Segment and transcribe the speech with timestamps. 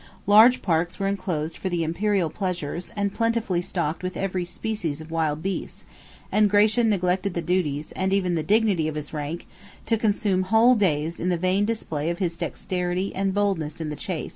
[0.25, 5.11] Large parks were enclosed for the Imperial pleasures, and plentifully stocked with every species of
[5.11, 5.85] wild beasts;
[6.31, 9.45] and Gratian neglected the duties, and even the dignity, of his rank,
[9.85, 13.95] to consume whole days in the vain display of his dexterity and boldness in the
[13.95, 14.29] chase.